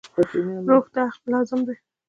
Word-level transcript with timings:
روح 0.69 0.85
ته 0.93 1.01
حق 1.13 1.23
لازم 1.33 1.59
دی. 1.67 1.75